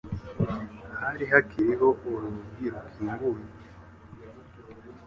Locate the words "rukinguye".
2.73-3.45